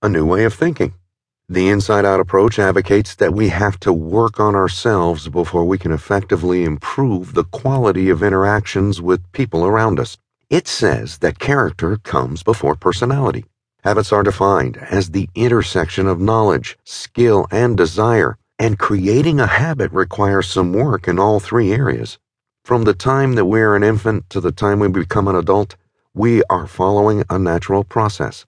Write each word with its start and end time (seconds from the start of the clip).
a 0.00 0.08
new 0.08 0.24
way 0.24 0.44
of 0.44 0.54
thinking. 0.54 0.94
The 1.48 1.68
inside 1.68 2.04
out 2.04 2.20
approach 2.20 2.60
advocates 2.60 3.16
that 3.16 3.34
we 3.34 3.48
have 3.48 3.80
to 3.80 3.92
work 3.92 4.38
on 4.38 4.54
ourselves 4.54 5.26
before 5.26 5.64
we 5.64 5.76
can 5.76 5.90
effectively 5.90 6.62
improve 6.62 7.34
the 7.34 7.42
quality 7.42 8.08
of 8.08 8.22
interactions 8.22 9.02
with 9.02 9.32
people 9.32 9.66
around 9.66 9.98
us. 9.98 10.16
It 10.48 10.68
says 10.68 11.18
that 11.18 11.40
character 11.40 11.96
comes 11.96 12.44
before 12.44 12.76
personality. 12.76 13.44
Habits 13.82 14.12
are 14.12 14.22
defined 14.22 14.76
as 14.76 15.10
the 15.10 15.28
intersection 15.34 16.06
of 16.06 16.20
knowledge, 16.20 16.78
skill, 16.84 17.48
and 17.50 17.76
desire, 17.76 18.38
and 18.56 18.78
creating 18.78 19.40
a 19.40 19.46
habit 19.48 19.90
requires 19.90 20.48
some 20.48 20.72
work 20.72 21.08
in 21.08 21.18
all 21.18 21.40
three 21.40 21.72
areas. 21.72 22.18
From 22.64 22.84
the 22.84 22.94
time 22.94 23.34
that 23.34 23.46
we're 23.46 23.74
an 23.74 23.82
infant 23.82 24.30
to 24.30 24.40
the 24.40 24.52
time 24.52 24.78
we 24.78 24.88
become 24.88 25.26
an 25.26 25.34
adult, 25.34 25.74
we 26.14 26.44
are 26.44 26.68
following 26.68 27.24
a 27.28 27.38
natural 27.38 27.82
process. 27.82 28.46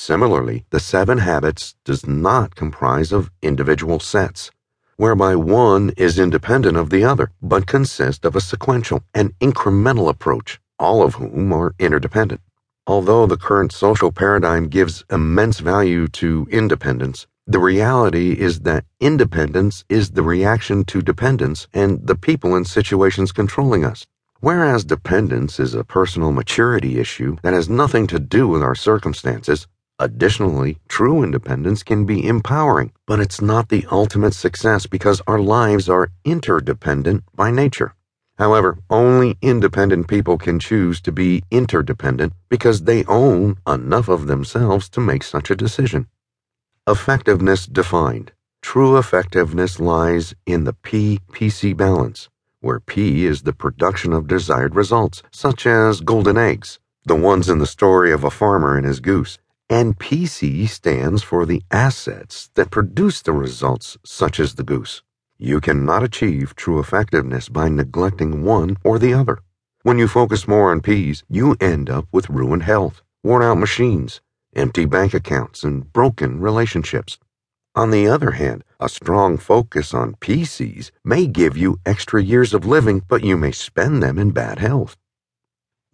Similarly, 0.00 0.64
the 0.70 0.78
seven 0.78 1.18
habits 1.18 1.74
does 1.84 2.06
not 2.06 2.54
comprise 2.54 3.10
of 3.12 3.32
individual 3.42 3.98
sets, 3.98 4.52
whereby 4.96 5.34
one 5.34 5.90
is 5.96 6.20
independent 6.20 6.76
of 6.76 6.90
the 6.90 7.04
other, 7.04 7.32
but 7.42 7.66
consist 7.66 8.24
of 8.24 8.36
a 8.36 8.40
sequential 8.40 9.02
and 9.12 9.36
incremental 9.40 10.08
approach 10.08 10.60
all 10.78 11.02
of 11.02 11.16
whom 11.16 11.52
are 11.52 11.74
interdependent. 11.80 12.40
Although 12.86 13.26
the 13.26 13.36
current 13.36 13.72
social 13.72 14.12
paradigm 14.12 14.68
gives 14.68 15.04
immense 15.10 15.58
value 15.58 16.06
to 16.08 16.46
independence, 16.48 17.26
the 17.44 17.58
reality 17.58 18.38
is 18.38 18.60
that 18.60 18.84
independence 19.00 19.84
is 19.88 20.12
the 20.12 20.22
reaction 20.22 20.84
to 20.84 21.02
dependence 21.02 21.66
and 21.74 22.06
the 22.06 22.14
people 22.14 22.54
and 22.54 22.66
situations 22.66 23.32
controlling 23.32 23.84
us. 23.84 24.06
Whereas 24.40 24.84
dependence 24.84 25.58
is 25.58 25.74
a 25.74 25.82
personal 25.82 26.30
maturity 26.30 27.00
issue 27.00 27.36
that 27.42 27.52
has 27.52 27.68
nothing 27.68 28.06
to 28.06 28.20
do 28.20 28.46
with 28.46 28.62
our 28.62 28.76
circumstances, 28.76 29.66
additionally, 29.98 30.78
true 30.88 31.22
independence 31.22 31.82
can 31.82 32.04
be 32.04 32.26
empowering, 32.26 32.92
but 33.06 33.20
it's 33.20 33.40
not 33.40 33.68
the 33.68 33.86
ultimate 33.90 34.34
success 34.34 34.86
because 34.86 35.22
our 35.26 35.40
lives 35.40 35.88
are 35.88 36.10
interdependent 36.24 37.24
by 37.34 37.50
nature. 37.50 37.94
However, 38.38 38.78
only 38.88 39.36
independent 39.42 40.06
people 40.06 40.38
can 40.38 40.60
choose 40.60 41.00
to 41.00 41.10
be 41.10 41.42
interdependent 41.50 42.32
because 42.48 42.82
they 42.82 43.04
own 43.06 43.56
enough 43.66 44.08
of 44.08 44.28
themselves 44.28 44.88
to 44.90 45.00
make 45.00 45.24
such 45.24 45.50
a 45.50 45.56
decision. 45.56 46.06
Effectiveness 46.86 47.66
defined. 47.66 48.32
True 48.62 48.96
effectiveness 48.96 49.80
lies 49.80 50.34
in 50.46 50.64
the 50.64 50.72
P 50.72 51.18
PC 51.32 51.76
balance, 51.76 52.28
where 52.60 52.80
P 52.80 53.26
is 53.26 53.42
the 53.42 53.52
production 53.52 54.12
of 54.12 54.28
desired 54.28 54.74
results, 54.76 55.22
such 55.32 55.66
as 55.66 56.00
golden 56.00 56.38
eggs, 56.38 56.78
the 57.04 57.16
ones 57.16 57.48
in 57.48 57.58
the 57.58 57.66
story 57.66 58.12
of 58.12 58.22
a 58.22 58.30
farmer 58.30 58.76
and 58.76 58.86
his 58.86 59.00
goose, 59.00 59.38
and 59.70 59.98
PC 59.98 60.66
stands 60.68 61.22
for 61.22 61.44
the 61.44 61.62
assets 61.70 62.50
that 62.54 62.70
produce 62.70 63.20
the 63.20 63.32
results, 63.32 63.98
such 64.04 64.40
as 64.40 64.54
the 64.54 64.62
goose. 64.62 65.02
You 65.36 65.60
cannot 65.60 66.02
achieve 66.02 66.56
true 66.56 66.80
effectiveness 66.80 67.48
by 67.48 67.68
neglecting 67.68 68.42
one 68.42 68.78
or 68.82 68.98
the 68.98 69.12
other. 69.12 69.40
When 69.82 69.98
you 69.98 70.08
focus 70.08 70.48
more 70.48 70.72
on 70.72 70.80
P's, 70.80 71.22
you 71.28 71.54
end 71.60 71.90
up 71.90 72.06
with 72.10 72.30
ruined 72.30 72.62
health, 72.62 73.02
worn 73.22 73.42
out 73.42 73.58
machines, 73.58 74.20
empty 74.56 74.86
bank 74.86 75.12
accounts, 75.14 75.62
and 75.62 75.92
broken 75.92 76.40
relationships. 76.40 77.18
On 77.74 77.90
the 77.90 78.08
other 78.08 78.32
hand, 78.32 78.64
a 78.80 78.88
strong 78.88 79.36
focus 79.36 79.92
on 79.94 80.14
PCs 80.14 80.90
may 81.04 81.26
give 81.26 81.56
you 81.56 81.78
extra 81.84 82.22
years 82.22 82.54
of 82.54 82.66
living, 82.66 83.02
but 83.06 83.22
you 83.22 83.36
may 83.36 83.52
spend 83.52 84.02
them 84.02 84.18
in 84.18 84.30
bad 84.30 84.58
health. 84.58 84.96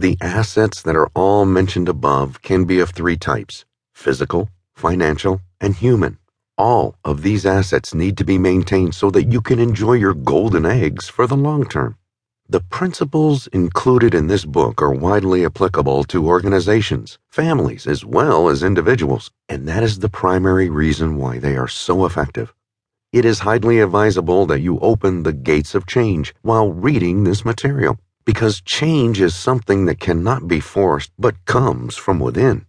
The 0.00 0.16
assets 0.22 0.80
that 0.80 0.96
are 0.96 1.10
all 1.14 1.44
mentioned 1.44 1.86
above 1.86 2.40
can 2.40 2.64
be 2.64 2.80
of 2.80 2.88
three 2.88 3.18
types 3.18 3.66
physical, 3.92 4.48
financial, 4.74 5.42
and 5.60 5.74
human. 5.74 6.16
All 6.56 6.94
of 7.04 7.20
these 7.20 7.44
assets 7.44 7.92
need 7.92 8.16
to 8.16 8.24
be 8.24 8.38
maintained 8.38 8.94
so 8.94 9.10
that 9.10 9.30
you 9.30 9.42
can 9.42 9.58
enjoy 9.58 9.92
your 9.92 10.14
golden 10.14 10.64
eggs 10.64 11.10
for 11.10 11.26
the 11.26 11.36
long 11.36 11.68
term. 11.68 11.98
The 12.48 12.60
principles 12.60 13.46
included 13.48 14.14
in 14.14 14.26
this 14.26 14.46
book 14.46 14.80
are 14.80 14.90
widely 14.90 15.44
applicable 15.44 16.04
to 16.04 16.26
organizations, 16.26 17.18
families, 17.28 17.86
as 17.86 18.02
well 18.02 18.48
as 18.48 18.62
individuals, 18.62 19.30
and 19.50 19.68
that 19.68 19.82
is 19.82 19.98
the 19.98 20.08
primary 20.08 20.70
reason 20.70 21.18
why 21.18 21.38
they 21.38 21.58
are 21.58 21.68
so 21.68 22.06
effective. 22.06 22.54
It 23.12 23.26
is 23.26 23.40
highly 23.40 23.80
advisable 23.80 24.46
that 24.46 24.62
you 24.62 24.78
open 24.78 25.24
the 25.24 25.34
gates 25.34 25.74
of 25.74 25.84
change 25.84 26.34
while 26.40 26.72
reading 26.72 27.24
this 27.24 27.44
material, 27.44 27.98
because 28.24 28.60
change 28.60 29.20
is 29.20 29.34
something 29.34 29.86
that 29.86 30.00
cannot 30.00 30.48
be 30.48 30.60
forced 30.60 31.12
but 31.18 31.44
comes 31.44 31.96
from 31.96 32.20
within. 32.20 32.66